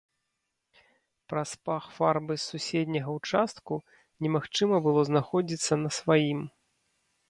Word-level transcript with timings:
Праз 1.33 1.51
пах 1.69 1.83
фарбы 1.99 2.33
з 2.39 2.43
суседняга 2.49 3.11
ўчастку 3.19 3.73
немагчыма 4.27 4.77
было 4.89 5.01
знаходзіцца 5.15 5.73
на 5.87 5.99
сваім. 6.01 6.39